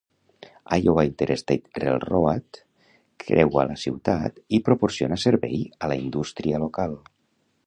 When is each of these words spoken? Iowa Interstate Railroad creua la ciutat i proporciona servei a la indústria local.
Iowa 0.83 1.03
Interstate 1.09 1.83
Railroad 1.83 2.61
creua 3.27 3.67
la 3.73 3.77
ciutat 3.85 4.43
i 4.59 4.63
proporciona 4.71 5.23
servei 5.29 5.65
a 5.89 5.93
la 5.95 6.03
indústria 6.07 6.69
local. 6.69 7.03